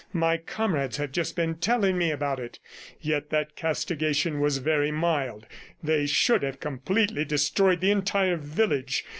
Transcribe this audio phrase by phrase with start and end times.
[0.13, 2.57] My comrades have just been telling me about it;
[3.01, 5.45] yet that castigation was very mild;
[5.83, 9.05] they should have completely destroyed the entire village.